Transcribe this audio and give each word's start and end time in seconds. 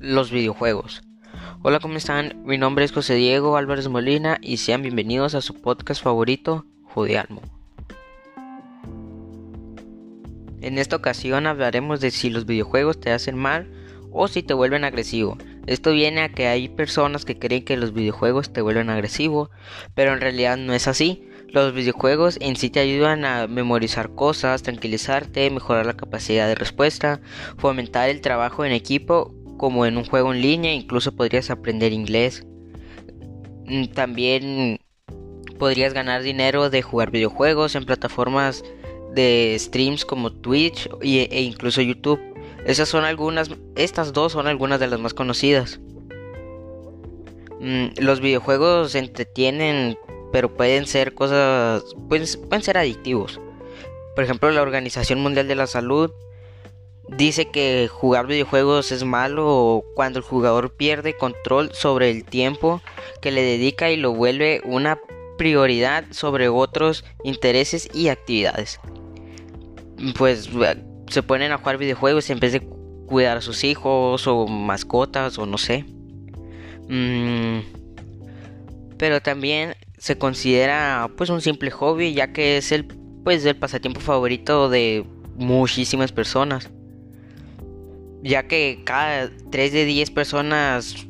los 0.00 0.30
videojuegos. 0.30 1.02
Hola, 1.62 1.78
¿cómo 1.78 1.96
están? 1.96 2.42
Mi 2.46 2.56
nombre 2.56 2.86
es 2.86 2.92
José 2.92 3.14
Diego 3.14 3.58
Álvarez 3.58 3.86
Molina 3.88 4.38
y 4.40 4.56
sean 4.56 4.80
bienvenidos 4.80 5.34
a 5.34 5.42
su 5.42 5.60
podcast 5.60 6.02
favorito, 6.02 6.64
Judealmo. 6.84 7.42
En 10.62 10.78
esta 10.78 10.96
ocasión 10.96 11.46
hablaremos 11.46 12.00
de 12.00 12.10
si 12.10 12.30
los 12.30 12.46
videojuegos 12.46 12.98
te 12.98 13.12
hacen 13.12 13.36
mal 13.36 13.70
o 14.10 14.26
si 14.26 14.42
te 14.42 14.54
vuelven 14.54 14.84
agresivo. 14.84 15.36
Esto 15.66 15.92
viene 15.92 16.22
a 16.22 16.32
que 16.32 16.46
hay 16.46 16.68
personas 16.68 17.26
que 17.26 17.38
creen 17.38 17.64
que 17.64 17.76
los 17.76 17.92
videojuegos 17.92 18.54
te 18.54 18.62
vuelven 18.62 18.88
agresivo, 18.88 19.50
pero 19.94 20.14
en 20.14 20.22
realidad 20.22 20.56
no 20.56 20.72
es 20.72 20.88
así. 20.88 21.28
Los 21.48 21.74
videojuegos 21.74 22.38
en 22.40 22.56
sí 22.56 22.70
te 22.70 22.80
ayudan 22.80 23.26
a 23.26 23.46
memorizar 23.48 24.14
cosas, 24.14 24.62
tranquilizarte, 24.62 25.50
mejorar 25.50 25.84
la 25.84 25.96
capacidad 25.96 26.48
de 26.48 26.54
respuesta, 26.54 27.20
fomentar 27.58 28.08
el 28.08 28.22
trabajo 28.22 28.64
en 28.64 28.72
equipo 28.72 29.34
como 29.60 29.84
en 29.84 29.98
un 29.98 30.06
juego 30.06 30.32
en 30.32 30.40
línea, 30.40 30.72
incluso 30.72 31.12
podrías 31.12 31.50
aprender 31.50 31.92
inglés. 31.92 32.46
Mm, 33.66 33.88
también 33.88 34.80
podrías 35.58 35.92
ganar 35.92 36.22
dinero 36.22 36.70
de 36.70 36.80
jugar 36.80 37.10
videojuegos 37.10 37.74
en 37.74 37.84
plataformas 37.84 38.64
de 39.14 39.54
streams 39.58 40.06
como 40.06 40.32
Twitch 40.32 40.88
e 41.02 41.42
incluso 41.42 41.82
YouTube. 41.82 42.18
Esas 42.64 42.88
son 42.88 43.04
algunas, 43.04 43.50
estas 43.76 44.14
dos 44.14 44.32
son 44.32 44.46
algunas 44.46 44.80
de 44.80 44.86
las 44.86 44.98
más 44.98 45.12
conocidas. 45.12 45.78
Mm, 47.60 47.88
los 47.98 48.20
videojuegos 48.20 48.94
entretienen, 48.94 49.98
pero 50.32 50.56
pueden 50.56 50.86
ser 50.86 51.12
cosas, 51.12 51.84
pueden, 52.08 52.26
pueden 52.48 52.62
ser 52.62 52.78
adictivos. 52.78 53.38
Por 54.14 54.24
ejemplo, 54.24 54.50
la 54.52 54.62
Organización 54.62 55.20
Mundial 55.20 55.48
de 55.48 55.54
la 55.54 55.66
Salud 55.66 56.10
dice 57.16 57.50
que 57.50 57.88
jugar 57.88 58.26
videojuegos 58.26 58.92
es 58.92 59.04
malo 59.04 59.84
cuando 59.94 60.18
el 60.18 60.24
jugador 60.24 60.74
pierde 60.74 61.16
control 61.16 61.70
sobre 61.74 62.10
el 62.10 62.24
tiempo 62.24 62.80
que 63.20 63.30
le 63.30 63.42
dedica 63.42 63.90
y 63.90 63.96
lo 63.96 64.14
vuelve 64.14 64.60
una 64.64 64.98
prioridad 65.36 66.04
sobre 66.10 66.48
otros 66.48 67.04
intereses 67.24 67.88
y 67.92 68.08
actividades. 68.08 68.80
Pues 70.16 70.48
se 71.08 71.22
ponen 71.22 71.52
a 71.52 71.58
jugar 71.58 71.78
videojuegos 71.78 72.30
en 72.30 72.40
vez 72.40 72.52
de 72.52 72.60
cuidar 73.06 73.38
a 73.38 73.40
sus 73.40 73.64
hijos 73.64 74.26
o 74.26 74.46
mascotas 74.46 75.38
o 75.38 75.46
no 75.46 75.58
sé. 75.58 75.84
Mm, 76.88 77.60
pero 78.96 79.20
también 79.20 79.74
se 79.98 80.16
considera 80.16 81.10
pues 81.16 81.30
un 81.30 81.40
simple 81.40 81.70
hobby 81.70 82.14
ya 82.14 82.32
que 82.32 82.56
es 82.56 82.72
el 82.72 82.86
pues 83.24 83.44
el 83.44 83.56
pasatiempo 83.56 84.00
favorito 84.00 84.70
de 84.70 85.04
muchísimas 85.36 86.10
personas 86.10 86.70
ya 88.22 88.46
que 88.46 88.82
cada 88.84 89.30
3 89.50 89.72
de 89.72 89.84
10 89.84 90.10
personas 90.10 91.06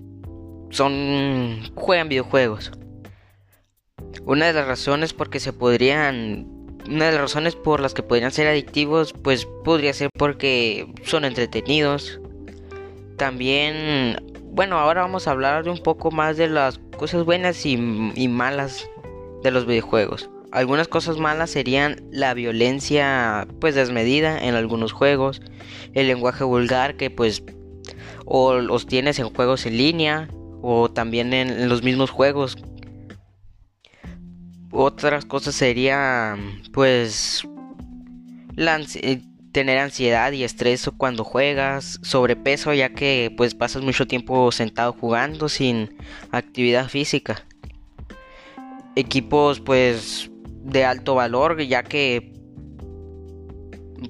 son 0.71 1.61
juegan 1.75 2.09
videojuegos. 2.09 2.73
Una 4.25 4.47
de 4.47 4.53
las 4.53 4.67
razones 4.67 5.13
porque 5.13 5.41
se 5.41 5.53
podrían 5.53 6.47
una 6.89 7.07
de 7.07 7.13
las 7.13 7.21
razones 7.21 7.57
por 7.57 7.81
las 7.81 7.95
que 7.95 8.03
podrían 8.03 8.33
ser 8.33 8.47
adictivos 8.47 9.13
pues 9.13 9.47
podría 9.65 9.93
ser 9.93 10.11
porque 10.17 10.93
son 11.05 11.25
entretenidos. 11.25 12.21
También 13.17 14.17
bueno, 14.53 14.79
ahora 14.79 15.03
vamos 15.03 15.29
a 15.29 15.33
hablar 15.33 15.69
un 15.69 15.79
poco 15.79 16.11
más 16.11 16.37
de 16.37 16.49
las 16.49 16.79
cosas 16.97 17.25
buenas 17.25 17.65
y, 17.67 17.75
y 18.15 18.29
malas 18.29 18.89
de 19.43 19.51
los 19.51 19.67
videojuegos. 19.67 20.29
Algunas 20.53 20.89
cosas 20.89 21.19
malas 21.19 21.51
serían 21.51 22.03
la 22.11 22.35
violencia 22.35 23.47
pues 23.61 23.77
desmedida 23.77 24.39
en 24.39 24.55
algunos 24.55 24.93
juegos, 24.93 25.41
el 25.95 26.09
lenguaje 26.09 26.43
vulgar 26.43 26.97
que 26.97 27.09
pues 27.09 27.43
o 28.25 28.55
los 28.55 28.87
tienes 28.87 29.19
en 29.19 29.31
juegos 29.31 29.67
en 29.67 29.77
línea 29.77 30.29
o 30.63 30.91
también 30.91 31.33
en, 31.33 31.69
los 31.69 31.83
mismos 31.83 32.11
juegos. 32.11 32.57
Otras 34.73 35.25
cosas 35.25 35.55
serían 35.55 36.63
pues 36.73 37.45
eh, 38.57 39.23
tener 39.53 39.79
ansiedad 39.79 40.33
y 40.33 40.45
estrés 40.45 40.89
cuando 40.97 41.25
juegas, 41.25 41.99
sobrepeso 42.03 42.73
ya 42.73 42.91
que 42.91 43.33
pues 43.37 43.55
pasas 43.55 43.83
mucho 43.83 44.07
tiempo 44.07 44.53
sentado 44.53 44.93
jugando 44.93 45.49
sin 45.49 45.97
actividad 46.31 46.89
física. 46.89 47.45
Equipos 48.95 49.61
pues 49.61 50.30
de 50.63 50.85
alto 50.85 51.15
valor 51.15 51.61
ya 51.63 51.83
que 51.83 52.33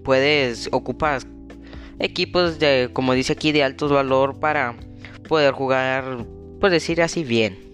puedes 0.05 0.69
ocupas 0.73 1.27
equipos 1.99 2.59
de 2.59 2.91
como 2.93 3.13
dice 3.13 3.33
aquí 3.33 3.53
de 3.53 3.63
alto 3.63 3.89
valor 3.89 4.39
para 4.41 4.75
poder 5.29 5.53
jugar 5.53 6.27
pues 6.61 6.73
decir 6.73 7.03
así 7.03 7.25
bien. 7.25 7.71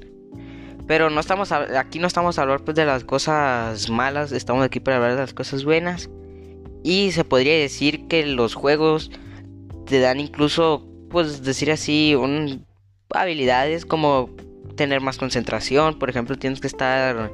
Pero 0.86 1.10
no 1.10 1.20
estamos 1.20 1.50
aquí 1.52 1.98
no 1.98 2.06
estamos 2.06 2.38
a 2.38 2.42
hablar 2.42 2.64
pues 2.64 2.76
de 2.76 2.84
las 2.84 3.04
cosas 3.04 3.90
malas 3.90 4.32
estamos 4.32 4.64
aquí 4.64 4.80
para 4.80 4.96
hablar 4.98 5.12
de 5.12 5.20
las 5.20 5.34
cosas 5.34 5.64
buenas. 5.64 6.10
Y 6.82 7.10
se 7.12 7.24
podría 7.24 7.54
decir 7.58 8.06
que 8.06 8.24
los 8.26 8.54
juegos 8.54 9.10
te 9.86 9.98
dan 9.98 10.20
incluso 10.20 10.86
pues 11.10 11.42
decir 11.42 11.72
así 11.72 12.14
un, 12.14 12.64
habilidades 13.10 13.86
como 13.86 14.30
tener 14.76 15.00
más 15.00 15.18
concentración. 15.18 15.98
Por 15.98 16.10
ejemplo 16.10 16.36
tienes 16.36 16.60
que 16.60 16.68
estar 16.68 17.32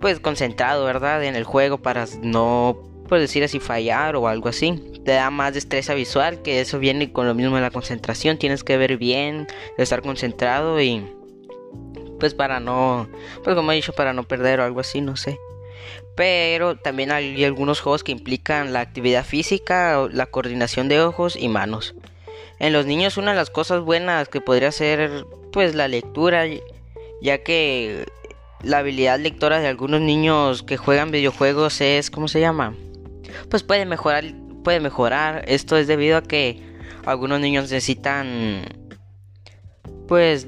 pues 0.00 0.20
concentrado, 0.20 0.84
¿verdad? 0.84 1.24
En 1.24 1.36
el 1.36 1.44
juego 1.44 1.78
para 1.78 2.06
no, 2.22 2.78
pues 3.08 3.20
decir 3.20 3.44
así, 3.44 3.60
fallar 3.60 4.16
o 4.16 4.28
algo 4.28 4.48
así. 4.48 4.82
Te 5.04 5.12
da 5.12 5.30
más 5.30 5.54
destreza 5.54 5.94
visual, 5.94 6.42
que 6.42 6.60
eso 6.60 6.78
viene 6.78 7.12
con 7.12 7.26
lo 7.26 7.34
mismo 7.34 7.56
de 7.56 7.62
la 7.62 7.70
concentración. 7.70 8.38
Tienes 8.38 8.64
que 8.64 8.76
ver 8.76 8.96
bien, 8.96 9.46
estar 9.78 10.02
concentrado 10.02 10.80
y 10.80 11.06
pues 12.18 12.34
para 12.34 12.60
no, 12.60 13.08
pues 13.44 13.54
como 13.54 13.72
he 13.72 13.76
dicho, 13.76 13.92
para 13.92 14.12
no 14.12 14.24
perder 14.24 14.60
o 14.60 14.64
algo 14.64 14.80
así, 14.80 15.00
no 15.00 15.16
sé. 15.16 15.38
Pero 16.14 16.76
también 16.76 17.12
hay 17.12 17.44
algunos 17.44 17.80
juegos 17.80 18.02
que 18.02 18.12
implican 18.12 18.72
la 18.72 18.80
actividad 18.80 19.24
física, 19.24 20.08
la 20.10 20.26
coordinación 20.26 20.88
de 20.88 21.00
ojos 21.02 21.36
y 21.36 21.48
manos. 21.48 21.94
En 22.58 22.72
los 22.72 22.86
niños 22.86 23.18
una 23.18 23.32
de 23.32 23.36
las 23.36 23.50
cosas 23.50 23.82
buenas 23.82 24.28
que 24.28 24.40
podría 24.40 24.72
ser 24.72 25.26
pues 25.52 25.74
la 25.74 25.88
lectura, 25.88 26.44
ya 27.20 27.38
que 27.42 28.06
la 28.62 28.78
habilidad 28.78 29.18
lectora 29.18 29.60
de 29.60 29.68
algunos 29.68 30.00
niños 30.00 30.62
que 30.62 30.76
juegan 30.76 31.10
videojuegos 31.10 31.80
es, 31.80 32.10
¿cómo 32.10 32.28
se 32.28 32.40
llama? 32.40 32.74
Pues 33.50 33.62
puede 33.62 33.86
mejorar, 33.86 34.24
puede 34.64 34.80
mejorar. 34.80 35.44
Esto 35.46 35.76
es 35.76 35.86
debido 35.86 36.16
a 36.16 36.22
que 36.22 36.62
algunos 37.04 37.40
niños 37.40 37.64
necesitan, 37.64 38.62
pues, 40.08 40.46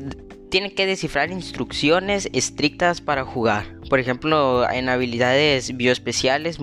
tienen 0.51 0.75
que 0.75 0.87
descifrar 0.87 1.31
instrucciones 1.31 2.29
estrictas 2.33 3.01
para 3.01 3.25
jugar. 3.25 3.67
Por 3.89 4.01
ejemplo, 4.01 4.69
en 4.71 4.89
habilidades 4.89 5.77
bioespeciales, 5.77 6.59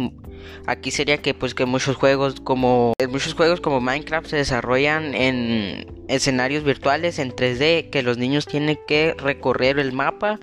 aquí 0.66 0.92
sería 0.92 1.18
que 1.18 1.34
pues 1.34 1.54
que 1.54 1.66
muchos 1.66 1.96
juegos 1.96 2.40
como 2.42 2.94
muchos 3.10 3.34
juegos 3.34 3.62
como 3.62 3.82
Minecraft 3.82 4.28
se 4.28 4.38
desarrollan 4.38 5.14
en 5.14 5.86
escenarios 6.08 6.64
virtuales 6.64 7.20
en 7.20 7.32
3D 7.32 7.90
que 7.90 8.04
los 8.04 8.18
niños 8.18 8.46
tienen 8.46 8.78
que 8.88 9.16
recorrer 9.18 9.80
el 9.80 9.94
mapa 9.94 10.40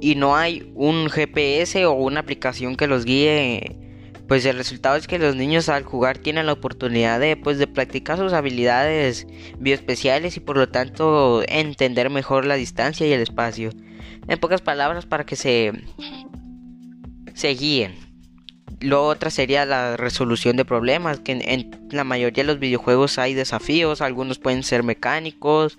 y 0.00 0.14
no 0.14 0.36
hay 0.36 0.72
un 0.74 1.08
GPS 1.10 1.84
o 1.84 1.92
una 1.92 2.20
aplicación 2.20 2.76
que 2.76 2.86
los 2.86 3.04
guíe, 3.04 3.76
pues 4.30 4.46
el 4.46 4.56
resultado 4.56 4.96
es 4.96 5.06
que 5.06 5.18
los 5.18 5.34
niños 5.34 5.68
al 5.68 5.82
jugar 5.82 6.18
tienen 6.18 6.46
la 6.46 6.52
oportunidad 6.52 7.18
de, 7.18 7.36
pues, 7.36 7.58
de 7.58 7.66
practicar 7.66 8.16
sus 8.16 8.32
habilidades 8.32 9.26
bioespeciales 9.58 10.36
y 10.36 10.40
por 10.40 10.56
lo 10.56 10.68
tanto 10.68 11.42
entender 11.48 12.10
mejor 12.10 12.46
la 12.46 12.54
distancia 12.54 13.06
y 13.06 13.12
el 13.12 13.20
espacio. 13.20 13.70
En 14.28 14.38
pocas 14.38 14.60
palabras 14.60 15.04
para 15.04 15.26
que 15.26 15.34
se, 15.34 15.72
se 17.34 17.48
guíen. 17.48 17.94
Lo 18.78 19.04
otra 19.04 19.30
sería 19.30 19.66
la 19.66 19.96
resolución 19.96 20.56
de 20.56 20.64
problemas, 20.64 21.18
que 21.18 21.32
en 21.32 21.88
la 21.90 22.04
mayoría 22.04 22.44
de 22.44 22.46
los 22.46 22.60
videojuegos 22.60 23.18
hay 23.18 23.34
desafíos, 23.34 24.00
algunos 24.00 24.38
pueden 24.38 24.62
ser 24.62 24.84
mecánicos, 24.84 25.76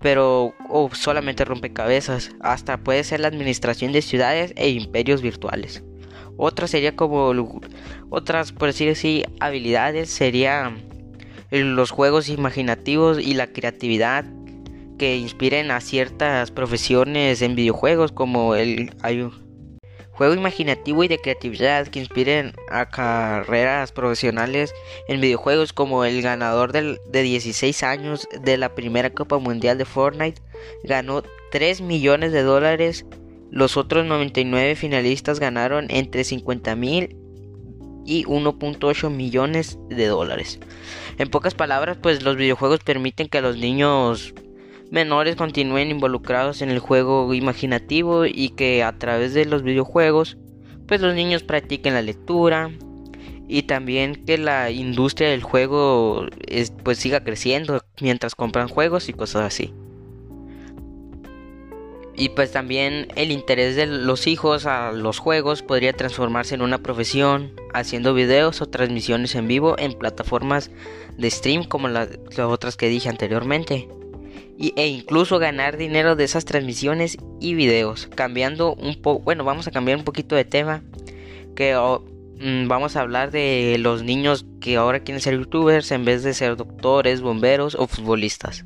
pero 0.00 0.54
o 0.68 0.90
solamente 0.94 1.44
rompecabezas, 1.44 2.30
hasta 2.40 2.78
puede 2.78 3.04
ser 3.04 3.20
la 3.20 3.28
administración 3.28 3.92
de 3.92 4.02
ciudades 4.02 4.52
e 4.56 4.70
imperios 4.70 5.22
virtuales. 5.22 5.82
Otra 6.36 6.68
sería 6.68 6.94
como 6.94 7.32
otras, 8.10 8.52
por 8.52 8.68
decir 8.68 8.90
así, 8.90 9.24
habilidades 9.40 10.08
sería 10.08 10.72
los 11.50 11.90
juegos 11.90 12.28
imaginativos 12.28 13.18
y 13.18 13.34
la 13.34 13.48
creatividad 13.48 14.24
que 14.98 15.16
inspiren 15.16 15.70
a 15.70 15.80
ciertas 15.80 16.50
profesiones 16.50 17.42
en 17.42 17.54
videojuegos 17.54 18.12
como 18.12 18.54
el 18.54 18.92
juego 20.18 20.34
imaginativo 20.34 21.04
y 21.04 21.08
de 21.08 21.20
creatividad 21.20 21.86
que 21.86 22.00
inspiren 22.00 22.52
a 22.68 22.88
carreras 22.90 23.92
profesionales 23.92 24.74
en 25.06 25.20
videojuegos 25.20 25.72
como 25.72 26.04
el 26.04 26.22
ganador 26.22 26.72
de 26.72 26.98
16 27.22 27.84
años 27.84 28.28
de 28.42 28.58
la 28.58 28.74
primera 28.74 29.10
Copa 29.10 29.38
Mundial 29.38 29.78
de 29.78 29.84
Fortnite 29.84 30.42
ganó 30.82 31.22
3 31.52 31.82
millones 31.82 32.32
de 32.32 32.42
dólares. 32.42 33.06
Los 33.52 33.76
otros 33.76 34.06
99 34.06 34.74
finalistas 34.74 35.38
ganaron 35.38 35.86
entre 35.88 36.24
50 36.24 36.74
mil 36.74 37.16
y 38.04 38.24
1.8 38.24 39.10
millones 39.10 39.78
de 39.88 40.06
dólares. 40.06 40.58
En 41.18 41.30
pocas 41.30 41.54
palabras, 41.54 41.96
pues 42.02 42.24
los 42.24 42.34
videojuegos 42.34 42.80
permiten 42.80 43.28
que 43.28 43.40
los 43.40 43.56
niños 43.56 44.34
menores 44.90 45.36
continúen 45.36 45.90
involucrados 45.90 46.62
en 46.62 46.70
el 46.70 46.78
juego 46.78 47.32
imaginativo 47.34 48.26
y 48.26 48.50
que 48.50 48.82
a 48.82 48.98
través 48.98 49.34
de 49.34 49.44
los 49.44 49.62
videojuegos, 49.62 50.38
pues 50.86 51.00
los 51.00 51.14
niños 51.14 51.42
practiquen 51.42 51.94
la 51.94 52.02
lectura 52.02 52.70
y 53.48 53.62
también 53.62 54.14
que 54.26 54.38
la 54.38 54.70
industria 54.70 55.30
del 55.30 55.42
juego 55.42 56.26
pues 56.82 56.98
siga 56.98 57.24
creciendo 57.24 57.82
mientras 58.00 58.34
compran 58.34 58.68
juegos 58.68 59.08
y 59.08 59.12
cosas 59.12 59.42
así. 59.42 59.72
Y 62.14 62.30
pues 62.30 62.50
también 62.50 63.06
el 63.14 63.30
interés 63.30 63.76
de 63.76 63.86
los 63.86 64.26
hijos 64.26 64.66
a 64.66 64.90
los 64.90 65.20
juegos 65.20 65.62
podría 65.62 65.92
transformarse 65.92 66.56
en 66.56 66.62
una 66.62 66.78
profesión 66.78 67.52
haciendo 67.72 68.12
videos 68.12 68.60
o 68.60 68.66
transmisiones 68.66 69.36
en 69.36 69.46
vivo 69.46 69.76
en 69.78 69.92
plataformas 69.92 70.72
de 71.16 71.30
stream 71.30 71.62
como 71.62 71.86
las, 71.86 72.08
otras 72.38 72.76
que 72.76 72.88
dije 72.88 73.08
anteriormente 73.08 73.88
y, 74.58 74.74
e 74.76 74.88
incluso 74.88 75.38
ganar 75.38 75.76
dinero 75.76 76.16
de 76.16 76.24
esas 76.24 76.44
transmisiones 76.44 77.16
y 77.40 77.54
videos 77.54 78.08
cambiando 78.14 78.74
un 78.74 79.00
poco 79.00 79.22
bueno 79.22 79.44
vamos 79.44 79.68
a 79.68 79.70
cambiar 79.70 79.98
un 79.98 80.04
poquito 80.04 80.34
de 80.34 80.44
tema 80.44 80.82
que 81.54 81.74
mm, 81.74 82.68
vamos 82.68 82.96
a 82.96 83.00
hablar 83.00 83.30
de 83.30 83.76
los 83.78 84.02
niños 84.02 84.46
que 84.60 84.76
ahora 84.76 85.00
quieren 85.00 85.20
ser 85.20 85.34
youtubers 85.34 85.90
en 85.92 86.04
vez 86.04 86.22
de 86.22 86.34
ser 86.34 86.56
doctores 86.56 87.20
bomberos 87.20 87.74
o 87.74 87.88
futbolistas. 87.88 88.64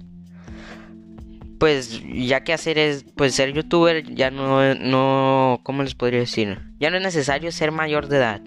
Pues 1.58 2.02
ya 2.12 2.44
que 2.44 2.52
hacer 2.52 2.76
es 2.76 3.04
pues 3.16 3.34
ser 3.34 3.52
youtuber 3.54 4.04
ya 4.14 4.30
no 4.30 4.74
no 4.74 5.60
cómo 5.62 5.84
les 5.84 5.94
podría 5.94 6.20
decir 6.20 6.58
ya 6.80 6.90
no 6.90 6.96
es 6.96 7.02
necesario 7.02 7.52
ser 7.52 7.70
mayor 7.70 8.08
de 8.08 8.16
edad 8.16 8.42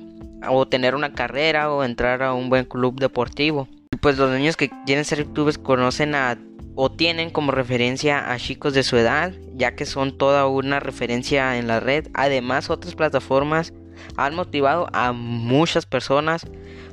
o 0.50 0.68
tener 0.68 0.96
una 0.96 1.14
carrera 1.14 1.72
o 1.72 1.84
entrar 1.84 2.22
a 2.22 2.34
un 2.34 2.50
buen 2.50 2.66
club 2.66 3.00
deportivo 3.00 3.70
pues 4.02 4.18
los 4.18 4.32
niños 4.32 4.58
que 4.58 4.70
quieren 4.86 5.06
ser 5.06 5.20
youtubers 5.20 5.58
conocen 5.58 6.16
a 6.16 6.38
o 6.78 6.92
tienen 6.92 7.30
como 7.30 7.52
referencia 7.52 8.32
a 8.32 8.38
chicos 8.38 8.74
de 8.74 8.84
su 8.84 8.98
edad 8.98 9.34
ya 9.54 9.76
que 9.76 9.86
son 9.86 10.18
toda 10.18 10.46
una 10.48 10.80
referencia 10.80 11.58
en 11.58 11.68
la 11.68 11.80
red 11.80 12.08
además 12.14 12.70
otras 12.70 12.96
plataformas 12.96 13.74
han 14.18 14.36
motivado 14.36 14.88
a 14.94 15.14
muchas 15.14 15.86
personas 15.86 16.46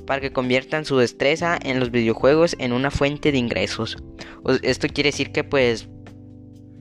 para 0.07 0.21
que 0.21 0.33
conviertan 0.33 0.85
su 0.85 0.99
destreza 0.99 1.59
en 1.63 1.81
los 1.81 1.91
videojuegos 1.91 2.57
en 2.59 2.73
una 2.73 2.91
fuente 2.91 3.33
de 3.33 3.39
ingresos. 3.39 3.97
Esto 4.63 4.89
quiere 4.89 5.09
decir 5.09 5.33
que 5.33 5.45
pues 5.45 5.89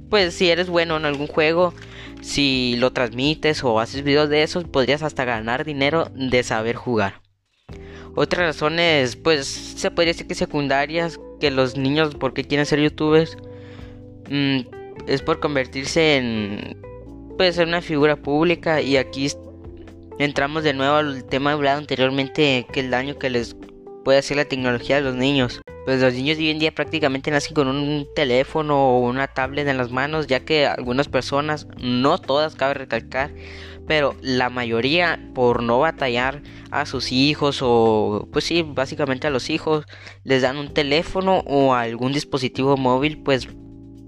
pues 0.09 0.33
si 0.33 0.49
eres 0.49 0.67
bueno 0.67 0.97
en 0.97 1.05
algún 1.05 1.27
juego, 1.27 1.73
si 2.21 2.75
lo 2.77 2.91
transmites 2.91 3.63
o 3.63 3.79
haces 3.79 4.03
videos 4.03 4.27
de 4.29 4.43
esos, 4.43 4.65
podrías 4.65 5.03
hasta 5.03 5.23
ganar 5.23 5.63
dinero 5.63 6.11
de 6.13 6.43
saber 6.43 6.75
jugar. 6.75 7.20
Otra 8.15 8.45
razón 8.45 8.79
es, 8.79 9.15
pues, 9.15 9.47
se 9.47 9.89
podría 9.89 10.13
decir 10.13 10.27
que 10.27 10.35
secundarias, 10.35 11.19
que 11.39 11.49
los 11.49 11.77
niños, 11.77 12.15
porque 12.15 12.43
quieren 12.43 12.65
ser 12.65 12.79
youtubers, 12.79 13.37
mm, 14.29 14.59
es 15.07 15.21
por 15.21 15.39
convertirse 15.39 16.17
en, 16.17 16.77
pues, 17.37 17.57
en 17.57 17.69
una 17.69 17.81
figura 17.81 18.15
pública 18.17 18.81
y 18.81 18.97
aquí 18.97 19.27
entramos 20.19 20.63
de 20.63 20.73
nuevo 20.73 20.95
al 20.95 21.23
tema 21.25 21.53
hablado 21.53 21.79
anteriormente, 21.79 22.67
que 22.71 22.81
el 22.81 22.91
daño 22.91 23.17
que 23.17 23.29
les 23.29 23.55
puede 24.03 24.19
hacer 24.19 24.37
la 24.37 24.45
tecnología 24.45 24.97
a 24.97 25.01
los 25.01 25.15
niños. 25.15 25.61
Pues 25.85 25.99
los 25.99 26.13
niños 26.13 26.37
hoy 26.37 26.49
en 26.51 26.59
día 26.59 26.71
prácticamente 26.71 27.31
nacen 27.31 27.55
con 27.55 27.67
un 27.67 28.07
teléfono 28.15 28.97
o 28.97 28.99
una 28.99 29.27
tablet 29.27 29.67
en 29.67 29.77
las 29.77 29.89
manos, 29.89 30.27
ya 30.27 30.41
que 30.41 30.67
algunas 30.67 31.07
personas, 31.07 31.67
no 31.79 32.19
todas 32.19 32.55
cabe 32.55 32.75
recalcar, 32.75 33.31
pero 33.87 34.15
la 34.21 34.49
mayoría 34.49 35.19
por 35.33 35.63
no 35.63 35.79
batallar 35.79 36.43
a 36.69 36.85
sus 36.85 37.11
hijos 37.11 37.59
o 37.61 38.27
pues 38.31 38.45
sí, 38.45 38.61
básicamente 38.61 39.27
a 39.27 39.31
los 39.31 39.49
hijos 39.49 39.85
les 40.23 40.43
dan 40.43 40.57
un 40.57 40.73
teléfono 40.73 41.39
o 41.47 41.73
algún 41.73 42.13
dispositivo 42.13 42.77
móvil 42.77 43.21
pues 43.23 43.47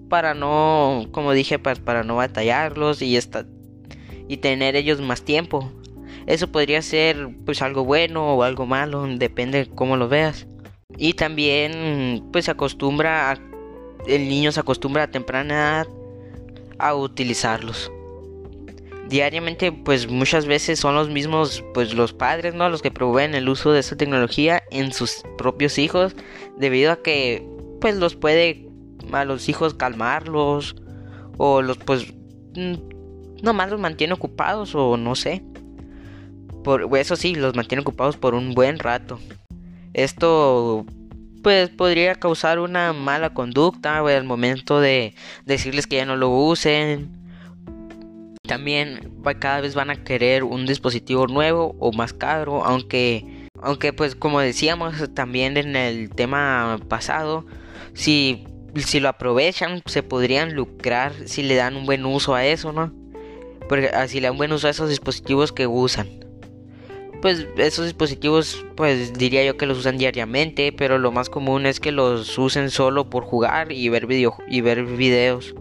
para 0.10 0.36
no, 0.36 1.08
como 1.12 1.34
dije, 1.34 1.58
para, 1.58 1.74
pues, 1.76 1.84
para 1.84 2.04
no 2.04 2.18
batallarlos 2.18 3.02
y 3.02 3.18
esta, 3.18 3.48
y 4.28 4.38
tener 4.38 4.76
ellos 4.76 5.02
más 5.02 5.24
tiempo. 5.24 5.72
Eso 6.28 6.52
podría 6.52 6.84
ser 6.84 7.30
pues 7.46 7.64
algo 7.64 7.84
bueno 7.84 8.36
o 8.36 8.44
algo 8.44 8.68
malo, 8.68 9.08
depende 9.18 9.66
de 9.66 9.66
cómo 9.66 9.98
lo 9.98 10.08
veas. 10.08 10.46
Y 10.98 11.14
también 11.14 12.24
pues 12.32 12.46
se 12.46 12.52
acostumbra 12.52 13.38
el 14.08 14.28
niño 14.28 14.52
se 14.52 14.60
acostumbra 14.60 15.04
a 15.04 15.12
temprana 15.12 15.54
edad 15.54 15.88
a 16.78 16.96
utilizarlos. 16.96 17.92
Diariamente 19.10 19.72
pues 19.72 20.10
muchas 20.10 20.46
veces 20.46 20.80
son 20.80 20.96
los 20.96 21.10
mismos 21.10 21.64
pues 21.74 21.94
los 21.94 22.14
padres, 22.14 22.54
¿no? 22.54 22.70
los 22.70 22.82
que 22.82 22.92
proveen 22.92 23.36
el 23.36 23.50
uso 23.50 23.72
de 23.72 23.80
esta 23.80 23.96
tecnología 23.96 24.64
en 24.72 24.92
sus 24.92 25.24
propios 25.38 25.78
hijos 25.78 26.16
debido 26.58 26.92
a 26.92 27.02
que 27.02 27.48
pues 27.80 27.96
los 27.96 28.16
puede 28.16 28.70
a 29.12 29.26
los 29.26 29.50
hijos 29.50 29.74
calmarlos 29.74 30.76
o 31.38 31.62
los 31.62 31.78
pues 31.78 32.14
mm, 32.56 32.76
nomás 33.44 33.70
los 33.70 33.80
mantiene 33.80 34.14
ocupados 34.14 34.74
o 34.76 34.98
no 34.98 35.16
sé. 35.16 35.44
Por 36.64 36.98
eso 36.98 37.18
sí, 37.18 37.36
los 37.36 37.56
mantiene 37.56 37.82
ocupados 37.82 38.16
por 38.16 38.36
un 38.36 38.54
buen 38.54 38.80
rato. 38.80 39.20
Esto 39.94 40.86
pues 41.44 41.70
podría 41.70 42.16
causar 42.16 42.60
una 42.60 42.94
mala 42.94 43.34
conducta 43.34 44.00
al 44.00 44.24
momento 44.24 44.80
de 44.80 45.14
decirles 45.46 45.86
que 45.86 45.98
ya 45.98 46.06
no 46.06 46.16
lo 46.16 46.30
usen. 46.30 47.12
También 48.48 49.12
cada 49.40 49.62
vez 49.62 49.76
van 49.76 49.90
a 49.90 50.04
querer 50.04 50.44
un 50.44 50.66
dispositivo 50.66 51.28
nuevo 51.28 51.76
o 51.80 51.92
más 51.92 52.14
caro, 52.14 52.64
aunque 52.66 53.48
aunque 53.62 53.94
pues 53.94 54.16
como 54.16 54.40
decíamos 54.40 54.96
también 55.14 55.56
en 55.58 55.76
el 55.76 56.10
tema 56.10 56.80
pasado, 56.88 57.46
si 57.94 58.46
si 58.76 59.00
lo 59.00 59.10
aprovechan 59.10 59.82
se 59.86 60.02
podrían 60.02 60.56
lucrar 60.56 61.14
si 61.26 61.44
le 61.44 61.56
dan 61.56 61.76
un 61.76 61.86
buen 61.86 62.06
uso 62.06 62.36
a 62.36 62.46
eso, 62.46 62.72
¿no? 62.72 62.92
Porque 63.70 63.90
así 63.90 64.20
le 64.20 64.28
dan 64.28 64.38
buen 64.38 64.52
uso 64.52 64.68
a 64.68 64.72
esos 64.72 64.90
dispositivos 64.90 65.52
que 65.52 65.68
usan 65.68 66.23
pues 67.24 67.48
esos 67.56 67.86
dispositivos 67.86 68.66
pues 68.76 69.14
diría 69.14 69.46
yo 69.46 69.56
que 69.56 69.66
los 69.66 69.78
usan 69.78 69.98
diariamente, 69.98 70.74
pero 70.74 70.98
lo 70.98 71.14
más 71.14 71.30
común 71.30 71.66
es 71.66 71.80
que 71.80 71.94
los 71.94 72.38
usen 72.38 72.70
solo 72.70 73.10
por 73.10 73.24
jugar 73.24 73.72
y 73.72 73.88
ver 73.88 74.08
video 74.08 74.36
y 74.46 74.60
ver 74.60 74.84
videos. 74.84 75.56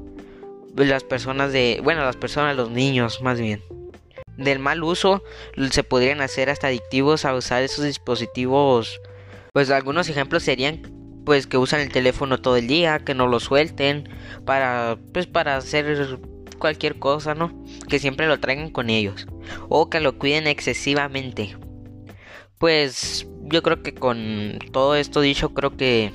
Las 0.75 1.05
personas 1.05 1.53
de, 1.53 1.81
bueno, 1.85 2.05
las 2.05 2.17
personas, 2.17 2.57
los 2.57 2.73
niños 2.73 3.23
más 3.23 3.39
bien. 3.39 3.63
Del 4.37 4.59
mal 4.59 4.83
uso 4.83 5.23
se 5.71 5.85
podrían 5.85 6.21
hacer 6.21 6.51
hasta 6.51 6.67
adictivos 6.67 7.25
a 7.25 7.33
usar 7.33 7.63
esos 7.63 7.85
dispositivos. 7.85 9.01
Pues 9.53 9.71
algunos 9.71 10.09
ejemplos 10.09 10.43
serían 10.43 10.83
pues 11.25 11.47
que 11.47 11.59
usan 11.59 11.79
el 11.79 11.93
teléfono 11.93 12.41
todo 12.41 12.57
el 12.57 12.67
día, 12.67 12.99
que 12.99 13.15
no 13.15 13.29
lo 13.29 13.39
suelten 13.39 14.09
para 14.45 14.99
pues 15.13 15.29
para 15.29 15.59
hacer 15.59 16.19
cualquier 16.63 17.01
cosa, 17.01 17.35
¿no? 17.35 17.53
Que 17.89 17.99
siempre 17.99 18.29
lo 18.29 18.39
traigan 18.39 18.71
con 18.71 18.89
ellos. 18.89 19.27
O 19.69 19.91
que 19.91 19.99
lo 19.99 20.17
cuiden 20.17 20.47
excesivamente. 20.47 21.57
Pues 22.59 23.27
yo 23.43 23.65
creo 23.65 23.83
que 23.83 23.93
con 23.93 24.61
todo 24.71 24.95
esto 24.95 25.21
dicho, 25.21 25.53
creo 25.53 25.77
que 25.77 26.13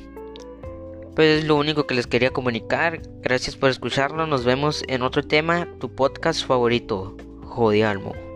pues 1.15 1.39
es 1.39 1.45
lo 1.45 1.57
único 1.57 1.85
que 1.85 1.95
les 1.95 2.07
quería 2.07 2.29
comunicar. 2.29 3.01
Gracias 3.21 3.57
por 3.57 3.69
escucharlo. 3.69 4.25
Nos 4.25 4.45
vemos 4.45 4.85
en 4.87 5.01
otro 5.01 5.21
tema. 5.21 5.67
Tu 5.79 5.93
podcast 5.93 6.45
favorito, 6.45 7.17
Jodialmo. 7.43 8.26